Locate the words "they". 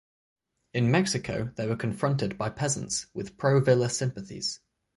1.57-1.67